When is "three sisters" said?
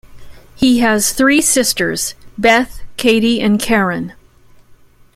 1.13-2.15